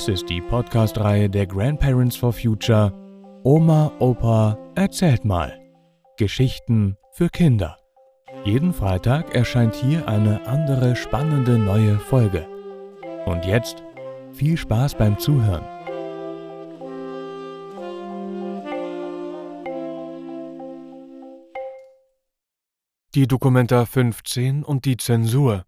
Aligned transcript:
Dies 0.00 0.08
ist 0.08 0.30
die 0.30 0.40
Podcast-Reihe 0.40 1.28
der 1.28 1.46
Grandparents 1.46 2.16
for 2.16 2.32
Future 2.32 2.90
Oma, 3.44 3.92
Opa, 3.98 4.56
erzählt 4.74 5.26
mal. 5.26 5.60
Geschichten 6.16 6.96
für 7.12 7.28
Kinder. 7.28 7.76
Jeden 8.46 8.72
Freitag 8.72 9.34
erscheint 9.34 9.74
hier 9.74 10.08
eine 10.08 10.46
andere 10.46 10.96
spannende 10.96 11.58
neue 11.58 11.98
Folge. 11.98 12.48
Und 13.26 13.44
jetzt 13.44 13.82
viel 14.32 14.56
Spaß 14.56 14.94
beim 14.94 15.18
Zuhören. 15.18 15.66
Die 23.14 23.26
Dokumenta 23.26 23.84
15 23.84 24.64
und 24.64 24.86
die 24.86 24.96
Zensur. 24.96 25.66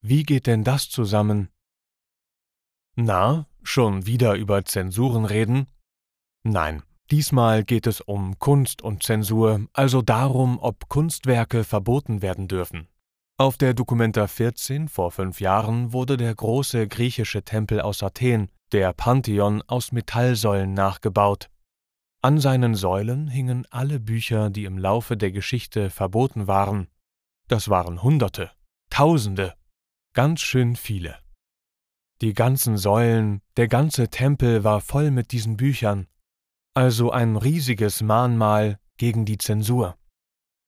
Wie 0.00 0.24
geht 0.24 0.48
denn 0.48 0.64
das 0.64 0.90
zusammen? 0.90 1.52
Na, 2.96 3.46
schon 3.62 4.06
wieder 4.06 4.34
über 4.34 4.64
Zensuren 4.64 5.24
reden? 5.24 5.66
Nein, 6.44 6.82
diesmal 7.10 7.64
geht 7.64 7.86
es 7.86 8.00
um 8.00 8.38
Kunst 8.38 8.82
und 8.82 9.02
Zensur, 9.02 9.66
also 9.72 10.02
darum, 10.02 10.58
ob 10.58 10.88
Kunstwerke 10.88 11.64
verboten 11.64 12.20
werden 12.20 12.48
dürfen. 12.48 12.88
Auf 13.38 13.56
der 13.56 13.72
Documenta 13.72 14.26
14 14.26 14.88
vor 14.88 15.10
fünf 15.10 15.40
Jahren 15.40 15.92
wurde 15.92 16.16
der 16.16 16.34
große 16.34 16.86
griechische 16.86 17.42
Tempel 17.42 17.80
aus 17.80 18.02
Athen, 18.02 18.50
der 18.72 18.92
Pantheon, 18.92 19.62
aus 19.66 19.92
Metallsäulen 19.92 20.74
nachgebaut. 20.74 21.48
An 22.20 22.38
seinen 22.38 22.74
Säulen 22.74 23.26
hingen 23.26 23.66
alle 23.70 24.00
Bücher, 24.00 24.50
die 24.50 24.64
im 24.64 24.78
Laufe 24.78 25.16
der 25.16 25.32
Geschichte 25.32 25.90
verboten 25.90 26.46
waren. 26.46 26.88
Das 27.48 27.68
waren 27.68 28.02
Hunderte, 28.02 28.50
Tausende, 28.90 29.54
ganz 30.12 30.42
schön 30.42 30.76
viele. 30.76 31.18
Die 32.22 32.34
ganzen 32.34 32.76
Säulen, 32.76 33.42
der 33.56 33.66
ganze 33.66 34.08
Tempel 34.08 34.62
war 34.62 34.80
voll 34.80 35.10
mit 35.10 35.32
diesen 35.32 35.56
Büchern, 35.56 36.06
also 36.72 37.10
ein 37.10 37.36
riesiges 37.36 38.00
Mahnmal 38.00 38.78
gegen 38.96 39.24
die 39.24 39.38
Zensur. 39.38 39.96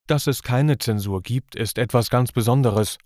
Dass 0.09 0.27
es 0.27 0.43
keine 0.43 0.79
Zensur 0.79 1.23
gibt, 1.23 1.55
ist 1.55 1.79
etwas 1.79 2.11
ganz 2.11 2.33
Besonderes. 2.33 2.99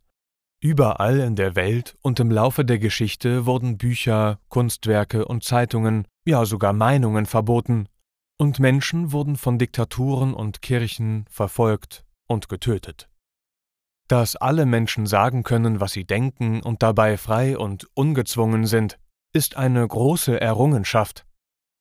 Überall 0.62 1.20
in 1.20 1.36
der 1.36 1.56
Welt 1.56 1.98
und 2.00 2.20
im 2.20 2.30
Laufe 2.30 2.64
der 2.64 2.78
Geschichte 2.78 3.44
wurden 3.44 3.76
Bücher, 3.76 4.40
Kunstwerke 4.48 5.26
und 5.26 5.44
Zeitungen, 5.44 6.08
ja 6.24 6.46
sogar 6.46 6.72
Meinungen 6.72 7.26
verboten, 7.26 7.86
und 8.38 8.60
Menschen 8.60 9.12
wurden 9.12 9.36
von 9.36 9.58
Diktaturen 9.58 10.32
und 10.32 10.62
Kirchen 10.62 11.26
verfolgt 11.28 12.06
und 12.26 12.48
getötet. 12.48 13.10
Dass 14.08 14.36
alle 14.36 14.64
Menschen 14.64 15.04
sagen 15.04 15.42
können, 15.42 15.80
was 15.80 15.92
sie 15.92 16.04
denken 16.04 16.62
und 16.62 16.82
dabei 16.82 17.18
frei 17.18 17.58
und 17.58 17.86
ungezwungen 17.94 18.64
sind, 18.64 18.98
ist 19.34 19.58
eine 19.58 19.86
große 19.86 20.40
Errungenschaft. 20.40 21.26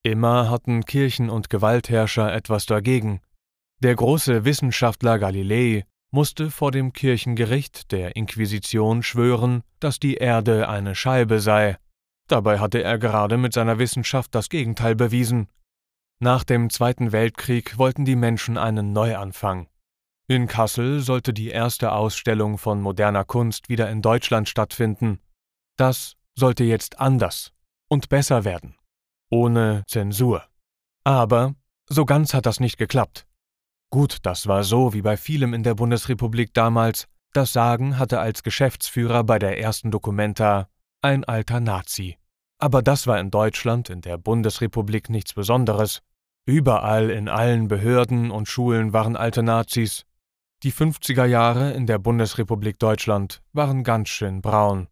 Immer 0.04 0.50
hatten 0.50 0.84
Kirchen 0.84 1.30
und 1.30 1.50
Gewaltherrscher 1.50 2.34
etwas 2.34 2.66
dagegen. 2.66 3.22
Der 3.80 3.96
große 3.96 4.44
Wissenschaftler 4.44 5.20
Galilei 5.20 5.86
musste 6.12 6.52
vor 6.52 6.72
dem 6.72 6.92
Kirchengericht 6.92 7.92
der 7.94 8.18
Inquisition 8.18 9.04
schwören, 9.04 9.64
dass 9.80 10.00
die 10.00 10.16
Erde 10.16 10.68
eine 10.68 10.96
Scheibe 10.96 11.40
sei. 11.40 11.78
Dabei 12.28 12.60
hatte 12.60 12.84
er 12.84 12.98
gerade 12.98 13.38
mit 13.38 13.54
seiner 13.54 13.80
Wissenschaft 13.80 14.36
das 14.36 14.50
Gegenteil 14.50 14.96
bewiesen. 14.96 15.48
Nach 16.20 16.44
dem 16.44 16.70
Zweiten 16.70 17.14
Weltkrieg 17.14 17.78
wollten 17.78 18.04
die 18.04 18.16
Menschen 18.18 18.58
einen 18.58 18.92
Neuanfang. 18.92 19.68
In 20.30 20.48
Kassel 20.48 21.00
sollte 21.00 21.34
die 21.34 21.48
erste 21.48 21.94
Ausstellung 21.94 22.58
von 22.58 22.82
moderner 22.82 23.24
Kunst 23.24 23.70
wieder 23.70 23.90
in 23.90 24.02
Deutschland 24.02 24.50
stattfinden. 24.50 25.20
Das 25.78 26.18
sollte 26.36 26.66
jetzt 26.66 27.00
anders 27.00 27.54
und 27.88 28.10
besser 28.10 28.44
werden, 28.44 28.76
ohne 29.30 29.84
Zensur. 29.88 30.44
Aber 31.06 31.56
so 31.88 32.04
ganz 32.04 32.34
hat 32.34 32.46
das 32.46 32.60
nicht 32.60 32.78
geklappt. 32.78 33.26
Gut, 33.90 34.18
das 34.24 34.48
war 34.48 34.66
so 34.66 34.94
wie 34.94 35.02
bei 35.02 35.16
vielem 35.16 35.54
in 35.54 35.64
der 35.64 35.76
Bundesrepublik 35.76 36.54
damals, 36.54 37.08
das 37.32 37.54
Sagen 37.54 37.98
hatte 37.98 38.20
als 38.20 38.44
Geschäftsführer 38.44 39.24
bei 39.24 39.40
der 39.40 39.60
ersten 39.62 39.92
Dokumenta 39.92 40.68
ein 41.02 41.24
alter 41.24 41.62
Nazi. 41.62 42.18
Aber 42.60 42.82
das 42.82 43.08
war 43.08 43.18
in 43.20 43.32
Deutschland, 43.32 43.90
in 43.90 44.02
der 44.02 44.18
Bundesrepublik 44.18 45.10
nichts 45.10 45.34
Besonderes. 45.34 46.02
Überall 46.46 47.12
in 47.12 47.30
allen 47.30 47.70
Behörden 47.70 48.30
und 48.30 48.50
Schulen 48.50 48.92
waren 48.92 49.16
alte 49.16 49.44
Nazis, 49.44 50.07
die 50.64 50.74
50er 50.74 51.26
Jahre 51.26 51.72
in 51.74 51.86
der 51.86 52.00
Bundesrepublik 52.00 52.80
Deutschland 52.80 53.42
waren 53.54 53.84
ganz 53.84 54.10
schön 54.10 54.42
braun. 54.42 54.88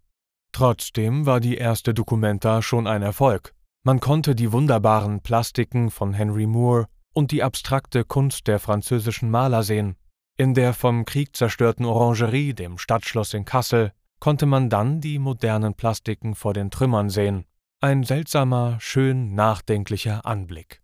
Trotzdem 0.52 1.26
war 1.26 1.40
die 1.40 1.58
erste 1.58 1.94
Documenta 1.94 2.62
schon 2.62 2.88
ein 2.88 3.02
Erfolg. 3.02 3.54
Man 3.84 4.00
konnte 4.00 4.36
die 4.36 4.52
wunderbaren 4.52 5.22
Plastiken 5.22 5.90
von 5.90 6.14
Henry 6.14 6.46
Moore 6.46 6.88
und 7.14 7.32
die 7.32 7.44
abstrakte 7.44 8.04
Kunst 8.04 8.48
der 8.48 8.60
französischen 8.60 9.30
Maler 9.32 9.64
sehen. 9.64 9.96
In 10.38 10.54
der 10.54 10.74
vom 10.74 11.06
Krieg 11.06 11.36
zerstörten 11.36 11.86
Orangerie, 11.86 12.54
dem 12.54 12.78
Stadtschloss 12.78 13.34
in 13.34 13.46
Kassel, 13.46 13.92
konnte 14.20 14.46
man 14.46 14.70
dann 14.70 15.02
die 15.02 15.20
modernen 15.20 15.74
Plastiken 15.74 16.36
vor 16.36 16.54
den 16.54 16.72
Trümmern 16.72 17.10
sehen. 17.10 17.46
Ein 17.82 18.04
seltsamer, 18.04 18.78
schön 18.80 19.36
nachdenklicher 19.36 20.26
Anblick. 20.26 20.82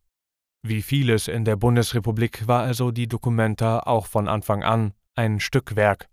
Wie 0.64 0.84
vieles 0.84 1.28
in 1.28 1.44
der 1.44 1.56
Bundesrepublik 1.56 2.48
war 2.48 2.62
also 2.62 2.92
die 2.92 3.08
Documenta 3.08 3.80
auch 3.80 4.06
von 4.06 4.28
Anfang 4.28 4.64
an 4.64 4.94
ein 5.16 5.40
Stückwerk. 5.40 6.08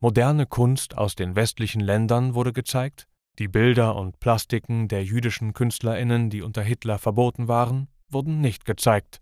Moderne 0.00 0.46
Kunst 0.46 0.96
aus 0.96 1.16
den 1.16 1.34
westlichen 1.34 1.80
Ländern 1.80 2.34
wurde 2.34 2.52
gezeigt, 2.52 3.08
die 3.40 3.48
Bilder 3.48 3.96
und 3.96 4.20
Plastiken 4.20 4.86
der 4.86 5.04
jüdischen 5.04 5.52
Künstlerinnen, 5.52 6.30
die 6.30 6.42
unter 6.42 6.62
Hitler 6.62 6.98
verboten 6.98 7.48
waren, 7.48 7.88
wurden 8.08 8.40
nicht 8.40 8.64
gezeigt. 8.64 9.20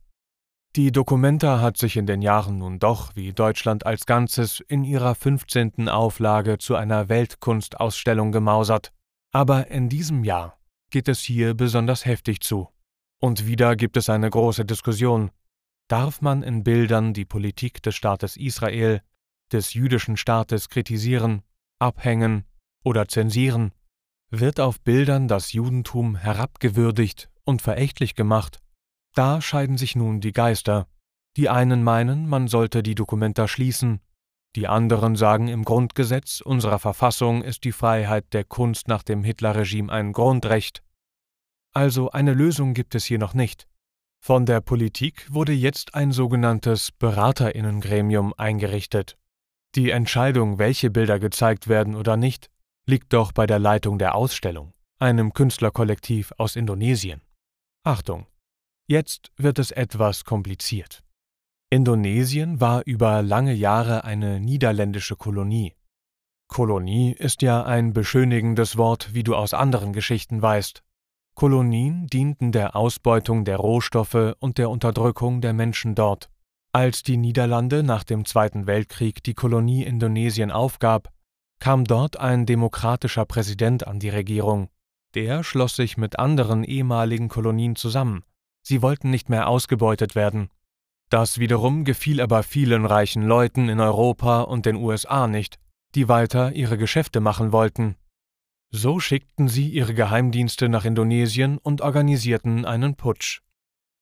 Die 0.76 0.92
Documenta 0.92 1.62
hat 1.62 1.78
sich 1.78 1.97
in 1.97 2.04
den 2.04 2.20
Jahren 2.20 2.59
nun 2.59 2.78
doch, 2.78 3.16
wie 3.16 3.32
Deutschland 3.32 3.86
als 3.86 4.04
Ganzes, 4.04 4.60
in 4.60 4.84
ihrer 4.84 5.15
15. 5.15 5.88
Auflage 5.88 6.59
zu 6.59 6.75
einer 6.76 7.09
Weltkunstausstellung 7.09 8.31
gemausert. 8.31 8.92
Aber 9.32 9.69
in 9.69 9.88
diesem 9.88 10.22
Jahr 10.22 10.59
geht 10.91 11.09
es 11.09 11.20
hier 11.20 11.54
besonders 11.54 12.04
heftig 12.04 12.41
zu. 12.42 12.69
Und 13.21 13.47
wieder 13.47 13.77
gibt 13.77 13.97
es 13.97 14.10
eine 14.10 14.28
große 14.28 14.65
Diskussion. 14.65 15.31
Darf 15.88 16.21
man 16.21 16.43
in 16.43 16.65
Bildern 16.65 17.15
die 17.15 17.25
Politik 17.25 17.82
des 17.82 17.94
Staates 17.94 18.37
Israel, 18.37 19.00
des 19.53 19.75
jüdischen 19.75 20.16
Staates 20.16 20.69
kritisieren, 20.69 21.43
abhängen 21.78 22.44
oder 22.84 23.09
zensieren? 23.09 23.72
Wird 24.31 24.60
auf 24.60 24.81
Bildern 24.81 25.28
das 25.28 25.53
Judentum 25.53 26.16
herabgewürdigt 26.16 27.31
und 27.44 27.62
verächtlich 27.62 28.15
gemacht? 28.16 28.60
Da 29.15 29.41
scheiden 29.41 29.78
sich 29.78 29.97
nun 29.97 30.21
die 30.21 30.33
Geister. 30.33 30.87
Die 31.37 31.48
einen 31.48 31.83
meinen, 31.83 32.28
man 32.28 32.48
sollte 32.48 32.83
die 32.83 32.94
Dokumenta 32.94 33.47
schließen, 33.47 34.00
die 34.56 34.69
anderen 34.69 35.16
sagen, 35.16 35.48
im 35.48 35.65
Grundgesetz 35.65 36.41
unserer 36.41 36.78
Verfassung 36.78 37.43
ist 37.43 37.65
die 37.65 37.72
Freiheit 37.72 38.33
der 38.33 38.43
Kunst 38.43 38.88
nach 38.88 39.03
dem 39.03 39.22
Hitlerregime 39.22 39.93
ein 39.93 40.12
Grundrecht 40.12 40.83
also 41.76 42.10
eine 42.10 42.32
Lösung 42.32 42.72
gibt 42.72 42.94
es 42.94 43.04
hier 43.04 43.19
noch 43.19 43.34
nicht. 43.34 43.69
Von 44.19 44.47
der 44.47 44.62
Politik 44.62 45.26
wurde 45.31 45.53
jetzt 45.53 45.94
ein 45.94 46.10
sogenanntes 46.10 46.91
Beraterinnengremium 46.91 48.32
eingerichtet. 48.38 49.19
Die 49.75 49.91
Entscheidung, 49.91 50.59
welche 50.59 50.91
Bilder 50.91 51.19
gezeigt 51.19 51.69
werden 51.69 51.94
oder 51.94 52.16
nicht, 52.16 52.48
liegt 52.86 53.12
doch 53.12 53.31
bei 53.32 53.47
der 53.47 53.59
Leitung 53.59 53.98
der 53.98 54.15
Ausstellung, 54.15 54.72
einem 54.98 55.34
Künstlerkollektiv 55.34 56.32
aus 56.38 56.56
Indonesien. 56.56 57.20
Achtung, 57.84 58.26
jetzt 58.86 59.31
wird 59.36 59.59
es 59.59 59.70
etwas 59.70 60.25
kompliziert. 60.25 61.04
Indonesien 61.69 62.59
war 62.59 62.84
über 62.86 63.21
lange 63.21 63.53
Jahre 63.53 64.04
eine 64.04 64.41
niederländische 64.41 65.16
Kolonie. 65.16 65.74
Kolonie 66.48 67.12
ist 67.12 67.42
ja 67.42 67.65
ein 67.65 67.92
beschönigendes 67.92 68.78
Wort, 68.78 69.12
wie 69.12 69.24
du 69.24 69.34
aus 69.34 69.53
anderen 69.53 69.92
Geschichten 69.92 70.41
weißt, 70.41 70.83
Kolonien 71.36 72.06
dienten 72.06 72.50
der 72.50 72.74
Ausbeutung 72.74 73.44
der 73.44 73.59
Rohstoffe 73.59 74.34
und 74.41 74.56
der 74.56 74.71
Unterdrückung 74.71 75.42
der 75.42 75.53
Menschen 75.53 75.94
dort. 75.94 76.30
Als 76.72 77.03
die 77.03 77.18
Niederlande 77.18 77.83
nach 77.83 78.04
dem 78.04 78.24
Zweiten 78.24 78.66
Weltkrieg 78.66 79.22
die 79.22 79.34
Kolonie 79.34 79.84
Indonesien 79.84 80.50
aufgab, 80.50 81.12
kam 81.59 81.84
dort 81.84 82.18
ein 82.18 82.47
demokratischer 82.47 83.27
Präsident 83.27 83.86
an 83.86 83.98
die 83.98 84.09
Regierung. 84.09 84.71
Der 85.15 85.44
schloss 85.44 85.77
sich 85.77 85.98
mit 85.98 86.18
anderen 86.18 86.65
ehemaligen 86.65 87.28
Kolonien 87.28 87.77
zusammen. 87.77 88.24
Sie 88.62 88.80
wollten 88.80 89.10
nicht 89.10 89.28
mehr 89.28 89.47
ausgebeutet 89.47 90.15
werden. 90.15 90.48
Das 91.10 91.38
wiederum 91.38 91.84
gefiel 91.84 92.22
aber 92.22 92.44
vielen 92.44 92.86
reichen 92.86 93.22
Leuten 93.22 93.68
in 93.68 93.80
Europa 93.80 94.41
und 94.41 94.65
den 94.65 94.77
USA 94.77 95.27
nicht, 95.27 95.59
die 95.94 96.09
weiter 96.09 96.53
ihre 96.53 96.78
Geschäfte 96.78 97.21
machen 97.21 97.53
wollten. 97.53 97.97
So 98.71 99.01
schickten 99.01 99.48
sie 99.48 99.68
ihre 99.68 99.95
Geheimdienste 99.95 100.68
nach 100.68 100.84
Indonesien 100.84 101.59
und 101.59 101.80
organisierten 101.80 102.65
einen 102.65 102.97
Putsch. 102.97 103.41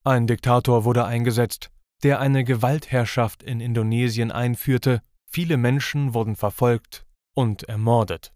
Ein 0.03 0.27
Diktator 0.27 0.85
wurde 0.85 1.05
eingesetzt, 1.05 1.71
der 2.03 2.19
eine 2.19 2.43
Gewaltherrschaft 2.43 3.41
in 3.41 3.59
Indonesien 3.59 4.31
einführte, 4.31 5.01
viele 5.25 5.57
Menschen 5.57 6.13
wurden 6.13 6.35
verfolgt 6.35 7.05
und 7.33 7.63
ermordet. 7.63 8.33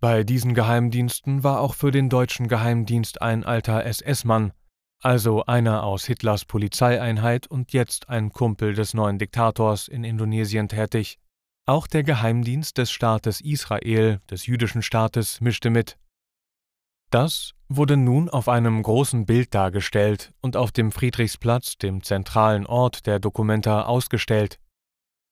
Bei 0.00 0.24
diesen 0.24 0.54
Geheimdiensten 0.54 1.42
war 1.42 1.60
auch 1.60 1.74
für 1.74 1.90
den 1.90 2.10
deutschen 2.10 2.48
Geheimdienst 2.48 3.22
ein 3.22 3.44
alter 3.44 3.84
SS-Mann, 3.84 4.52
also 5.00 5.44
einer 5.44 5.84
aus 5.84 6.04
Hitlers 6.04 6.44
Polizeieinheit 6.44 7.46
und 7.46 7.72
jetzt 7.72 8.08
ein 8.08 8.30
Kumpel 8.30 8.74
des 8.74 8.94
neuen 8.94 9.18
Diktators 9.18 9.88
in 9.88 10.04
Indonesien 10.04 10.68
tätig. 10.68 11.18
Auch 11.68 11.88
der 11.88 12.04
Geheimdienst 12.04 12.78
des 12.78 12.92
Staates 12.92 13.40
Israel, 13.40 14.20
des 14.30 14.46
jüdischen 14.46 14.82
Staates, 14.82 15.40
mischte 15.40 15.68
mit. 15.68 15.98
Das 17.10 17.54
wurde 17.68 17.96
nun 17.96 18.28
auf 18.28 18.48
einem 18.48 18.80
großen 18.80 19.26
Bild 19.26 19.52
dargestellt 19.52 20.32
und 20.40 20.56
auf 20.56 20.70
dem 20.70 20.92
Friedrichsplatz, 20.92 21.76
dem 21.76 22.04
zentralen 22.04 22.66
Ort 22.66 23.06
der 23.06 23.18
Dokumenta, 23.18 23.82
ausgestellt. 23.82 24.60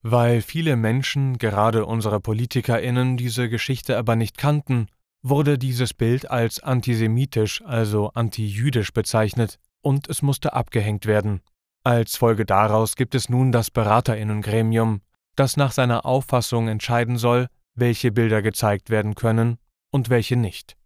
Weil 0.02 0.42
viele 0.42 0.74
Menschen, 0.74 1.38
gerade 1.38 1.86
unsere 1.86 2.18
Politikerinnen, 2.18 3.16
diese 3.16 3.48
Geschichte 3.48 3.96
aber 3.96 4.16
nicht 4.16 4.36
kannten, 4.36 4.88
wurde 5.22 5.56
dieses 5.56 5.94
Bild 5.94 6.28
als 6.28 6.60
antisemitisch, 6.60 7.62
also 7.64 8.10
antijüdisch 8.10 8.92
bezeichnet, 8.92 9.60
und 9.82 10.08
es 10.08 10.20
musste 10.20 10.52
abgehängt 10.52 11.06
werden. 11.06 11.42
Als 11.84 12.16
Folge 12.16 12.44
daraus 12.44 12.96
gibt 12.96 13.14
es 13.14 13.28
nun 13.28 13.52
das 13.52 13.70
Beraterinnengremium, 13.70 15.00
das 15.36 15.56
nach 15.56 15.72
seiner 15.72 16.06
Auffassung 16.06 16.68
entscheiden 16.68 17.16
soll, 17.16 17.48
welche 17.74 18.12
Bilder 18.12 18.42
gezeigt 18.42 18.90
werden 18.90 19.14
können 19.14 19.58
und 19.90 20.10
welche 20.10 20.36
nicht. 20.36 20.76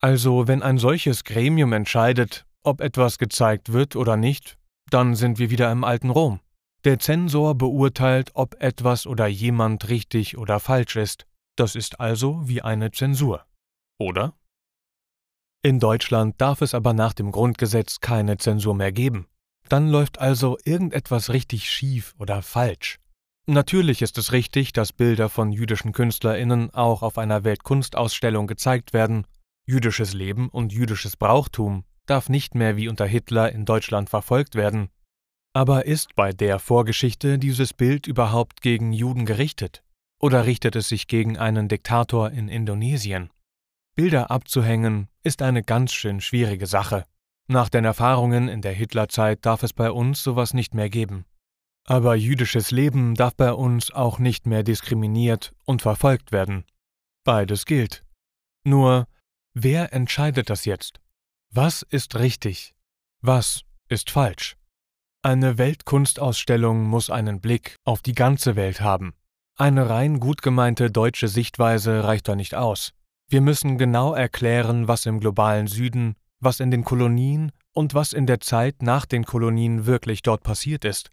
Also 0.00 0.46
wenn 0.46 0.62
ein 0.62 0.78
solches 0.78 1.24
Gremium 1.24 1.72
entscheidet, 1.72 2.46
ob 2.62 2.80
etwas 2.80 3.18
gezeigt 3.18 3.72
wird 3.72 3.96
oder 3.96 4.16
nicht, 4.16 4.58
dann 4.90 5.14
sind 5.14 5.38
wir 5.38 5.50
wieder 5.50 5.70
im 5.70 5.84
alten 5.84 6.10
Rom. 6.10 6.40
Der 6.84 6.98
Zensor 6.98 7.54
beurteilt, 7.56 8.30
ob 8.34 8.54
etwas 8.62 9.06
oder 9.06 9.26
jemand 9.26 9.88
richtig 9.88 10.38
oder 10.38 10.60
falsch 10.60 10.96
ist. 10.96 11.26
Das 11.56 11.74
ist 11.74 11.98
also 11.98 12.48
wie 12.48 12.62
eine 12.62 12.92
Zensur. 12.92 13.44
Oder? 13.98 14.34
In 15.62 15.80
Deutschland 15.80 16.40
darf 16.40 16.62
es 16.62 16.72
aber 16.72 16.94
nach 16.94 17.12
dem 17.12 17.32
Grundgesetz 17.32 17.98
keine 17.98 18.38
Zensur 18.38 18.74
mehr 18.74 18.92
geben. 18.92 19.26
Dann 19.68 19.88
läuft 19.88 20.18
also 20.20 20.56
irgendetwas 20.64 21.30
richtig 21.30 21.68
schief 21.68 22.14
oder 22.18 22.42
falsch. 22.42 23.00
Natürlich 23.50 24.02
ist 24.02 24.18
es 24.18 24.32
richtig, 24.32 24.74
dass 24.74 24.92
Bilder 24.92 25.30
von 25.30 25.52
jüdischen 25.52 25.92
Künstlerinnen 25.92 26.68
auch 26.74 27.02
auf 27.02 27.16
einer 27.16 27.44
Weltkunstausstellung 27.44 28.46
gezeigt 28.46 28.92
werden. 28.92 29.26
Jüdisches 29.64 30.12
Leben 30.12 30.50
und 30.50 30.70
jüdisches 30.70 31.16
Brauchtum 31.16 31.84
darf 32.04 32.28
nicht 32.28 32.54
mehr 32.54 32.76
wie 32.76 32.88
unter 32.88 33.06
Hitler 33.06 33.50
in 33.50 33.64
Deutschland 33.64 34.10
verfolgt 34.10 34.54
werden. 34.54 34.90
Aber 35.54 35.86
ist 35.86 36.14
bei 36.14 36.34
der 36.34 36.58
Vorgeschichte 36.58 37.38
dieses 37.38 37.72
Bild 37.72 38.06
überhaupt 38.06 38.60
gegen 38.60 38.92
Juden 38.92 39.24
gerichtet? 39.24 39.82
Oder 40.20 40.44
richtet 40.44 40.76
es 40.76 40.90
sich 40.90 41.06
gegen 41.06 41.38
einen 41.38 41.68
Diktator 41.68 42.30
in 42.30 42.48
Indonesien? 42.48 43.30
Bilder 43.94 44.30
abzuhängen 44.30 45.08
ist 45.22 45.40
eine 45.40 45.62
ganz 45.62 45.94
schön 45.94 46.20
schwierige 46.20 46.66
Sache. 46.66 47.06
Nach 47.46 47.70
den 47.70 47.86
Erfahrungen 47.86 48.48
in 48.48 48.60
der 48.60 48.72
Hitlerzeit 48.72 49.46
darf 49.46 49.62
es 49.62 49.72
bei 49.72 49.90
uns 49.90 50.22
sowas 50.22 50.52
nicht 50.52 50.74
mehr 50.74 50.90
geben. 50.90 51.24
Aber 51.90 52.16
jüdisches 52.16 52.70
Leben 52.70 53.14
darf 53.14 53.34
bei 53.34 53.50
uns 53.50 53.90
auch 53.90 54.18
nicht 54.18 54.46
mehr 54.46 54.62
diskriminiert 54.62 55.54
und 55.64 55.80
verfolgt 55.80 56.32
werden. 56.32 56.66
Beides 57.24 57.64
gilt. 57.64 58.04
Nur, 58.62 59.06
wer 59.54 59.94
entscheidet 59.94 60.50
das 60.50 60.66
jetzt? 60.66 61.00
Was 61.50 61.80
ist 61.80 62.16
richtig? 62.16 62.74
Was 63.22 63.62
ist 63.88 64.10
falsch? 64.10 64.58
Eine 65.22 65.56
Weltkunstausstellung 65.56 66.82
muss 66.82 67.08
einen 67.08 67.40
Blick 67.40 67.76
auf 67.84 68.02
die 68.02 68.12
ganze 68.12 68.54
Welt 68.54 68.82
haben. 68.82 69.14
Eine 69.56 69.88
rein 69.88 70.20
gut 70.20 70.42
gemeinte 70.42 70.90
deutsche 70.90 71.28
Sichtweise 71.28 72.04
reicht 72.04 72.28
da 72.28 72.36
nicht 72.36 72.54
aus. 72.54 72.92
Wir 73.28 73.40
müssen 73.40 73.78
genau 73.78 74.12
erklären, 74.12 74.88
was 74.88 75.06
im 75.06 75.20
globalen 75.20 75.68
Süden, 75.68 76.16
was 76.38 76.60
in 76.60 76.70
den 76.70 76.84
Kolonien 76.84 77.50
und 77.72 77.94
was 77.94 78.12
in 78.12 78.26
der 78.26 78.40
Zeit 78.40 78.82
nach 78.82 79.06
den 79.06 79.24
Kolonien 79.24 79.86
wirklich 79.86 80.20
dort 80.20 80.42
passiert 80.42 80.84
ist. 80.84 81.08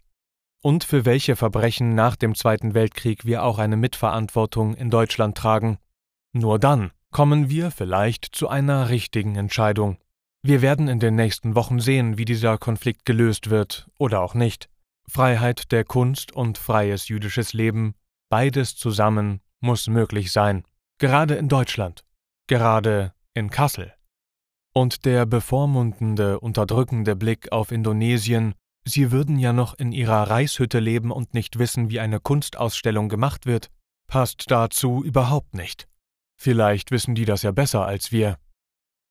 Und 0.66 0.82
für 0.82 1.04
welche 1.04 1.36
Verbrechen 1.36 1.94
nach 1.94 2.16
dem 2.16 2.34
Zweiten 2.34 2.74
Weltkrieg 2.74 3.24
wir 3.24 3.44
auch 3.44 3.60
eine 3.60 3.76
Mitverantwortung 3.76 4.74
in 4.74 4.90
Deutschland 4.90 5.38
tragen. 5.38 5.78
Nur 6.32 6.58
dann 6.58 6.90
kommen 7.12 7.48
wir 7.48 7.70
vielleicht 7.70 8.24
zu 8.24 8.48
einer 8.48 8.88
richtigen 8.88 9.36
Entscheidung. 9.36 9.98
Wir 10.42 10.62
werden 10.62 10.88
in 10.88 10.98
den 10.98 11.14
nächsten 11.14 11.54
Wochen 11.54 11.78
sehen, 11.78 12.18
wie 12.18 12.24
dieser 12.24 12.58
Konflikt 12.58 13.04
gelöst 13.04 13.48
wird 13.48 13.86
oder 13.96 14.20
auch 14.22 14.34
nicht. 14.34 14.68
Freiheit 15.08 15.70
der 15.70 15.84
Kunst 15.84 16.32
und 16.32 16.58
freies 16.58 17.06
jüdisches 17.06 17.52
Leben, 17.52 17.94
beides 18.28 18.74
zusammen 18.74 19.42
muss 19.60 19.86
möglich 19.86 20.32
sein. 20.32 20.64
Gerade 20.98 21.36
in 21.36 21.48
Deutschland, 21.48 22.04
gerade 22.48 23.12
in 23.34 23.50
Kassel. 23.50 23.94
Und 24.74 25.04
der 25.04 25.26
bevormundende, 25.26 26.40
unterdrückende 26.40 27.14
Blick 27.14 27.52
auf 27.52 27.70
Indonesien, 27.70 28.56
sie 28.86 29.10
würden 29.12 29.38
ja 29.38 29.52
noch 29.52 29.74
in 29.74 29.92
ihrer 29.92 30.30
Reishütte 30.30 30.78
leben 30.78 31.10
und 31.10 31.34
nicht 31.34 31.58
wissen, 31.58 31.90
wie 31.90 32.00
eine 32.00 32.20
Kunstausstellung 32.20 33.08
gemacht 33.08 33.44
wird, 33.44 33.70
passt 34.06 34.44
dazu 34.48 35.02
überhaupt 35.04 35.54
nicht. 35.54 35.88
Vielleicht 36.38 36.90
wissen 36.90 37.14
die 37.14 37.24
das 37.24 37.42
ja 37.42 37.50
besser 37.50 37.84
als 37.84 38.12
wir. 38.12 38.38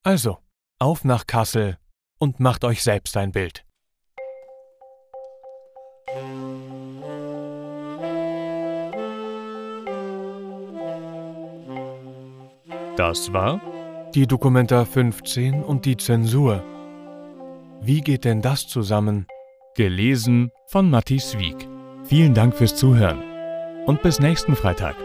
Also, 0.03 0.37
auf 0.79 1.03
nach 1.03 1.27
Kassel 1.27 1.77
und 2.19 2.39
macht 2.39 2.63
euch 2.63 2.83
selbst 2.83 3.17
ein 3.17 3.31
Bild. 3.31 3.65
Das 12.95 13.33
war 13.33 13.59
die 14.13 14.25
Dokumenta 14.25 14.85
15 14.85 15.61
und 15.61 15.85
die 15.85 15.97
Zensur. 15.97 16.63
Wie 17.81 17.99
geht 17.99 18.23
denn 18.23 18.41
das 18.41 18.67
zusammen? 18.67 19.27
Gelesen 19.75 20.51
von 20.67 20.89
Matti 20.89 21.17
Wieg. 21.37 21.67
Vielen 22.05 22.33
Dank 22.33 22.55
fürs 22.55 22.77
Zuhören 22.77 23.21
und 23.85 24.01
bis 24.01 24.21
nächsten 24.21 24.55
Freitag. 24.55 24.95